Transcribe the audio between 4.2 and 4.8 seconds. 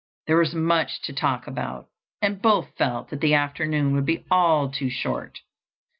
all